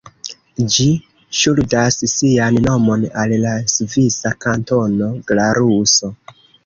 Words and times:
Ĝi 0.75 0.85
ŝuldas 1.41 1.97
sian 2.13 2.57
nomon 2.69 3.03
al 3.25 3.35
la 3.45 3.51
svisa 3.75 4.33
kantono 4.47 5.11
Glaruso. 5.29 6.11